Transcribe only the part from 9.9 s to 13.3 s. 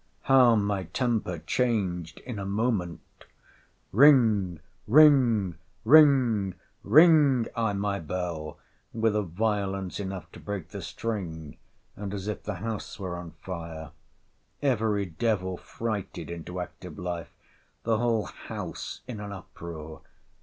enough to break the string, and as if the house were